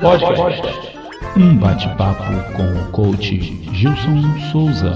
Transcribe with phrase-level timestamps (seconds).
[0.00, 0.62] Podcast.
[1.36, 2.22] Um bate-papo
[2.56, 3.36] com o coach
[3.74, 4.94] Gilson Souza.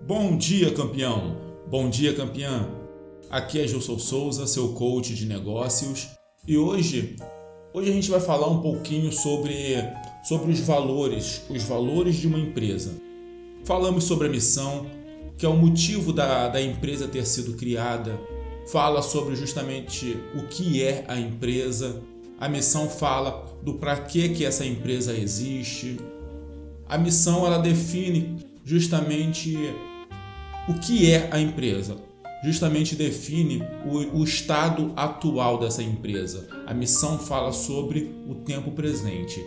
[0.00, 1.36] Bom dia, campeão!
[1.68, 2.68] Bom dia, campeã!
[3.30, 6.08] Aqui é Gilson Souza, seu coach de negócios,
[6.48, 7.14] e hoje,
[7.72, 9.76] hoje a gente vai falar um pouquinho sobre,
[10.24, 13.00] sobre os valores, os valores de uma empresa.
[13.64, 14.86] Falamos sobre a missão,
[15.40, 18.20] que é o motivo da, da empresa ter sido criada,
[18.70, 22.02] fala sobre justamente o que é a empresa,
[22.38, 25.96] a missão fala do para que que essa empresa existe.
[26.86, 29.56] A missão ela define justamente
[30.68, 31.96] o que é a empresa.
[32.44, 36.48] Justamente define o, o estado atual dessa empresa.
[36.66, 39.42] A missão fala sobre o tempo presente.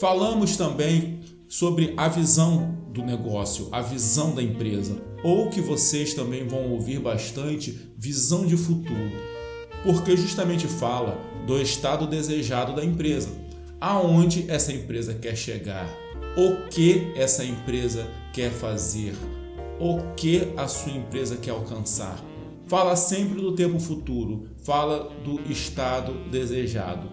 [0.00, 6.46] Falamos também sobre a visão do negócio, a visão da empresa, ou que vocês também
[6.46, 9.12] vão ouvir bastante, visão de futuro,
[9.82, 13.28] porque justamente fala do estado desejado da empresa,
[13.80, 15.88] aonde essa empresa quer chegar,
[16.36, 19.14] o que essa empresa quer fazer,
[19.78, 22.18] o que a sua empresa quer alcançar.
[22.66, 27.08] Fala sempre do tempo futuro, fala do estado desejado.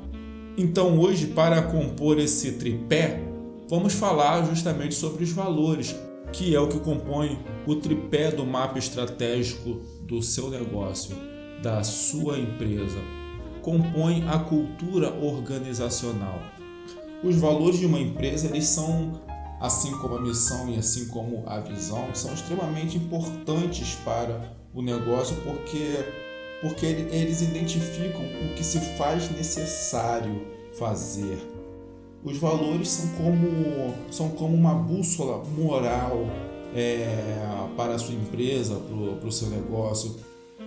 [0.57, 3.32] Então, hoje, para compor esse tripé,
[3.69, 5.95] vamos falar justamente sobre os valores,
[6.31, 11.15] que é o que compõe o tripé do mapa estratégico do seu negócio,
[11.61, 12.97] da sua empresa.
[13.61, 16.39] Compõe a cultura organizacional.
[17.23, 19.21] Os valores de uma empresa, eles são,
[19.61, 25.35] assim como a missão e assim como a visão, são extremamente importantes para o negócio
[25.43, 26.23] porque
[26.63, 30.47] porque eles identificam o que se faz necessário
[30.79, 31.37] fazer
[32.23, 36.25] os valores são como, são como uma bússola moral
[36.73, 37.05] é,
[37.75, 40.15] para a sua empresa, para o seu negócio.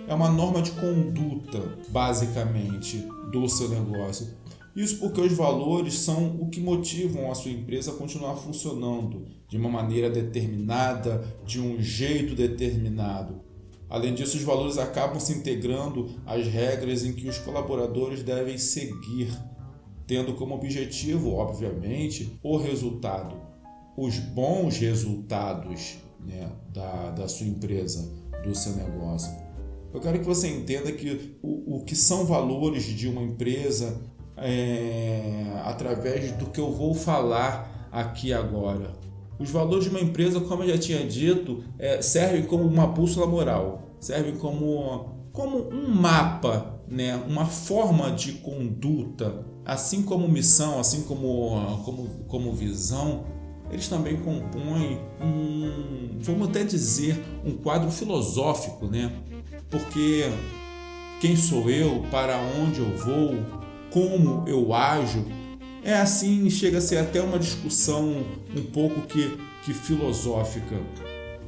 [0.07, 4.27] É uma norma de conduta, basicamente, do seu negócio.
[4.75, 9.57] Isso porque os valores são o que motivam a sua empresa a continuar funcionando de
[9.57, 13.41] uma maneira determinada, de um jeito determinado.
[13.89, 19.29] Além disso, os valores acabam se integrando às regras em que os colaboradores devem seguir
[20.07, 23.35] tendo como objetivo, obviamente, o resultado,
[23.97, 28.09] os bons resultados né, da, da sua empresa,
[28.43, 29.31] do seu negócio.
[29.93, 34.01] Eu quero que você entenda que o, o que são valores de uma empresa
[34.37, 38.93] é, através do que eu vou falar aqui agora.
[39.39, 43.27] Os valores de uma empresa, como eu já tinha dito, é, servem como uma bússola
[43.27, 51.01] moral, servem como, como um mapa, né, uma forma de conduta assim como missão, assim
[51.01, 53.25] como, como, como visão,
[53.69, 59.11] eles também compõem um, vamos até dizer, um quadro filosófico, né?
[59.69, 60.23] Porque
[61.19, 63.35] quem sou eu, para onde eu vou,
[63.91, 65.25] como eu ajo,
[65.83, 68.23] é assim, chega a ser até uma discussão
[68.55, 70.77] um pouco que, que filosófica.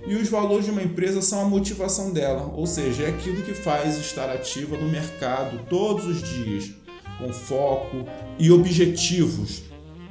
[0.06, 3.54] E os valores de uma empresa são a motivação dela, ou seja, é aquilo que
[3.54, 6.72] faz estar ativa no mercado todos os dias,
[7.20, 8.06] com foco
[8.40, 9.62] e objetivos.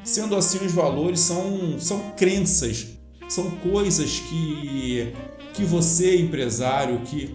[0.05, 2.87] Sendo assim, os valores são, são crenças,
[3.29, 5.13] são coisas que,
[5.55, 7.35] que você, empresário, que,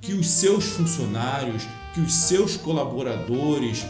[0.00, 3.84] que os seus funcionários, que os seus colaboradores,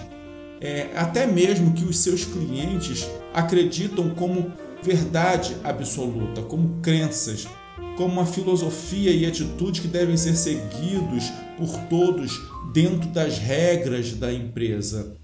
[0.61, 7.47] é, até mesmo que os seus clientes acreditam como verdade absoluta, como crenças,
[7.97, 12.41] como uma filosofia e atitude que devem ser seguidos por todos
[12.73, 15.17] dentro das regras da empresa.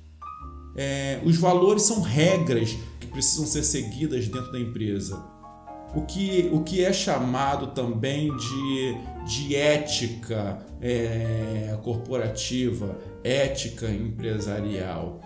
[0.77, 5.23] É, os valores são regras que precisam ser seguidas dentro da empresa.
[5.95, 8.97] O que, o que é chamado também de,
[9.27, 15.21] de ética é, corporativa, ética empresarial.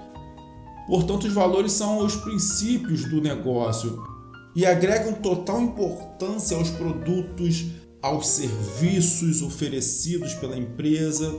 [0.86, 4.13] Portanto, os valores são os princípios do negócio
[4.54, 7.66] e agregam total importância aos produtos,
[8.00, 11.34] aos serviços oferecidos pela empresa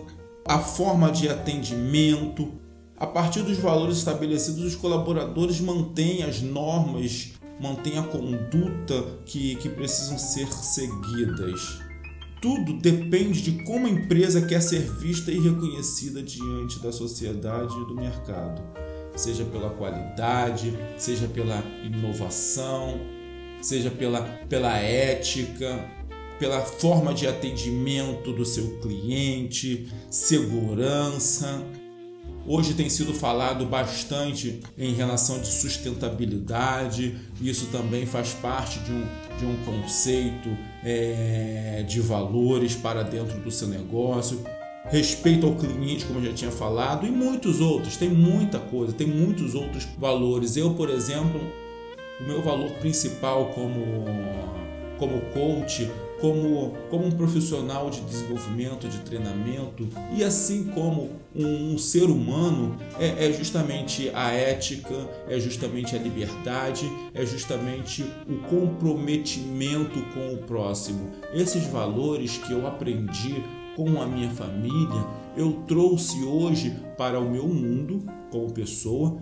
[0.47, 2.51] a forma de atendimento.
[2.97, 9.69] A partir dos valores estabelecidos, os colaboradores mantêm as normas, mantêm a conduta que, que
[9.69, 11.79] precisam ser seguidas.
[12.41, 17.87] Tudo depende de como a empresa quer ser vista e reconhecida diante da sociedade e
[17.87, 18.61] do mercado,
[19.15, 22.99] seja pela qualidade, seja pela inovação,
[23.61, 25.83] seja pela, pela ética,
[26.39, 31.63] pela forma de atendimento do seu cliente, segurança.
[32.47, 39.07] Hoje tem sido falado bastante em relação de sustentabilidade, isso também faz parte de um,
[39.39, 44.43] de um conceito é, de valores para dentro do seu negócio.
[44.89, 47.97] Respeito ao cliente, como eu já tinha falado, e muitos outros.
[47.97, 50.55] Tem muita coisa, tem muitos outros valores.
[50.55, 51.41] Eu, por exemplo,
[52.19, 53.83] o meu valor principal como,
[54.97, 55.89] como coach
[56.19, 62.77] como, como um profissional de desenvolvimento, de treinamento, e assim como um, um ser humano,
[62.99, 64.95] é, é, justamente a ética,
[65.27, 71.11] é justamente a liberdade, é justamente o comprometimento com o próximo.
[71.33, 73.43] Esses valores que eu aprendi
[73.75, 75.05] com a minha família,
[75.35, 79.19] eu trouxe hoje para o meu mundo como pessoa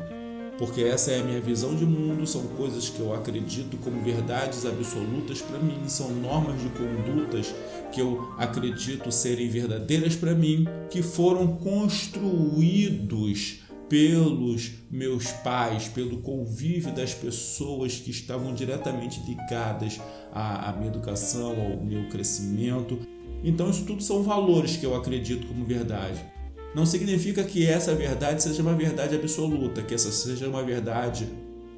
[0.58, 4.66] porque essa é a minha visão de mundo, são coisas que eu acredito como verdades
[4.66, 7.54] absolutas para mim, são normas de condutas
[7.92, 13.60] que eu acredito serem verdadeiras para mim, que foram construídos
[13.90, 20.00] pelos meus pais, pelo convívio das pessoas que estavam diretamente ligadas
[20.32, 23.00] à, à minha educação, ao meu crescimento.
[23.44, 26.34] Então, isso tudo são valores que eu acredito como verdade
[26.74, 31.28] não significa que essa verdade seja uma verdade absoluta, que essa seja uma verdade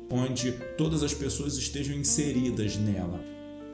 [0.09, 3.21] onde todas as pessoas estejam inseridas nela.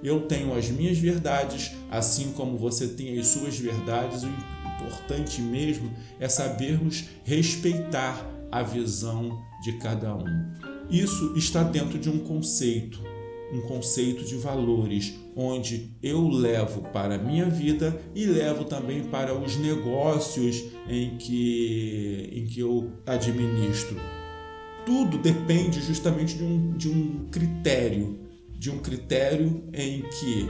[0.04, 4.24] Eu tenho as minhas verdades, assim como você tem as suas verdades.
[4.24, 4.30] O
[4.76, 10.52] importante mesmo é sabermos respeitar a visão de cada um.
[10.90, 13.00] Isso está dentro de um conceito
[13.52, 19.34] um conceito de valores, onde eu levo para a minha vida e levo também para
[19.34, 23.98] os negócios em que, em que eu administro.
[24.86, 28.20] Tudo depende justamente de um, de um critério,
[28.58, 30.48] de um critério em que,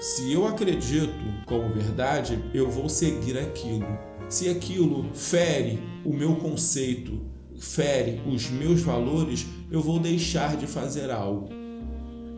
[0.00, 1.12] se eu acredito
[1.46, 3.86] como verdade, eu vou seguir aquilo.
[4.28, 7.20] Se aquilo fere o meu conceito,
[7.58, 11.61] fere os meus valores, eu vou deixar de fazer algo.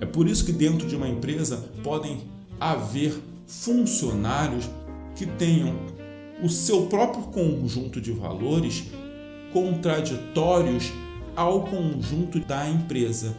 [0.05, 2.21] É por isso que dentro de uma empresa podem
[2.61, 4.69] haver funcionários
[5.17, 5.75] que tenham
[6.43, 8.85] o seu próprio conjunto de valores
[9.51, 10.93] contraditórios
[11.35, 13.35] ao conjunto da empresa.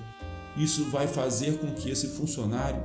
[0.58, 2.82] Isso vai fazer com que esse funcionário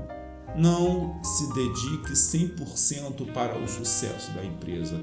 [0.54, 5.02] não se dedique 100% para o sucesso da empresa.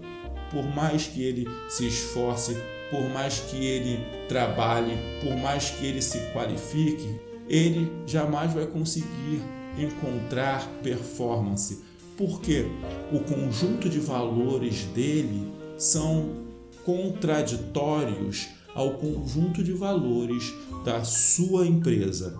[0.51, 2.55] Por mais que ele se esforce,
[2.91, 9.41] por mais que ele trabalhe, por mais que ele se qualifique, ele jamais vai conseguir
[9.77, 11.83] encontrar performance,
[12.17, 12.65] porque
[13.11, 16.47] o conjunto de valores dele são
[16.83, 20.53] contraditórios ao conjunto de valores
[20.83, 22.39] da sua empresa.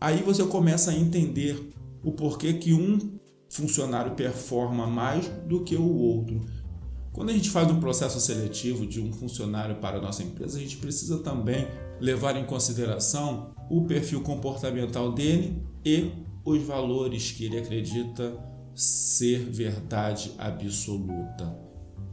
[0.00, 1.70] Aí você começa a entender
[2.02, 3.18] o porquê que um
[3.48, 6.40] funcionário performa mais do que o outro.
[7.12, 10.60] Quando a gente faz um processo seletivo de um funcionário para a nossa empresa, a
[10.60, 11.68] gente precisa também
[12.02, 16.10] levar em consideração o perfil comportamental dele e
[16.44, 18.36] os valores que ele acredita
[18.74, 21.56] ser verdade absoluta.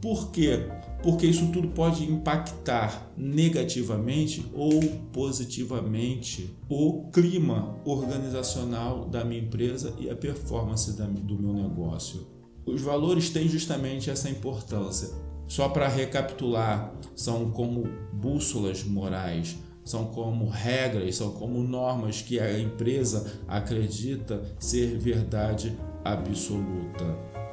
[0.00, 0.68] Por quê?
[1.02, 4.80] Porque isso tudo pode impactar negativamente ou
[5.12, 12.28] positivamente o clima organizacional da minha empresa e a performance do meu negócio.
[12.64, 15.10] Os valores têm justamente essa importância.
[15.48, 17.82] Só para recapitular, são como
[18.12, 27.04] bússolas morais, são como regras, são como normas que a empresa acredita ser verdade absoluta.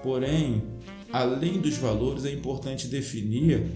[0.03, 0.63] Porém,
[1.11, 3.71] além dos valores, é importante definir,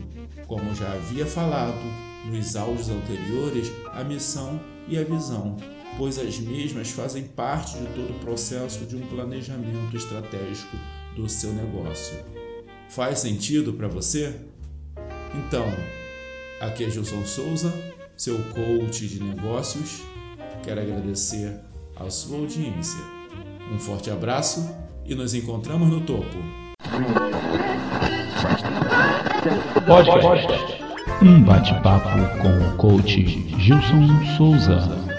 [0.48, 1.82] como já havia falado
[2.25, 5.58] nos áudios anteriores, a missão e a visão,
[5.98, 10.78] pois as mesmas fazem parte de todo o processo de um planejamento estratégico
[11.16, 12.18] do seu negócio.
[12.90, 14.36] Faz sentido para você?
[15.34, 15.66] Então,
[16.60, 17.74] aqui é Gilson Souza,
[18.22, 20.04] seu coach de negócios.
[20.62, 21.60] Quero agradecer
[22.00, 23.00] a sua audiência.
[23.74, 24.70] Um forte abraço
[25.04, 26.38] e nos encontramos no topo.
[29.88, 30.48] Pode, pode.
[31.24, 32.10] Um bate-papo
[32.44, 33.24] com o coach
[33.58, 35.11] Gilson Souza.